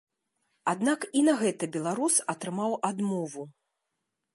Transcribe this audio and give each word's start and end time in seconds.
Аднак 0.73 1.05
і 1.21 1.23
на 1.29 1.37
гэта 1.43 1.71
беларус 1.77 2.19
атрымаў 2.35 2.71
адмову. 2.91 3.51